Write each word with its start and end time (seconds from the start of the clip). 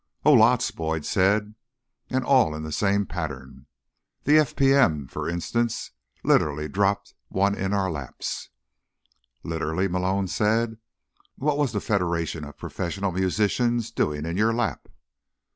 "Oh, 0.25 0.33
lots," 0.33 0.71
Boyd 0.71 1.05
said. 1.05 1.53
"And 2.09 2.25
all 2.25 2.55
in 2.55 2.63
the 2.63 2.71
same 2.71 3.05
pattern. 3.05 3.67
The 4.23 4.37
FPM, 4.37 5.07
for 5.07 5.29
instance, 5.29 5.91
literally 6.23 6.67
dropped 6.67 7.13
one 7.27 7.53
in 7.53 7.71
our 7.71 7.91
laps." 7.91 8.49
"Literally?" 9.43 9.87
Malone 9.87 10.27
said. 10.27 10.77
"What 11.35 11.59
was 11.59 11.71
the 11.71 11.81
Federation 11.81 12.43
of 12.45 12.57
Professional 12.57 13.11
Musicians 13.11 13.91
doing 13.91 14.25
in 14.25 14.37
your 14.37 14.53
lap?" 14.55 14.87